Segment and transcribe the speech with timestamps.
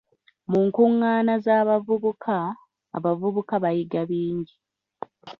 [0.49, 2.37] Mu nkungaana z'abavubuka,
[2.97, 4.55] abavubuka bayiga bingi.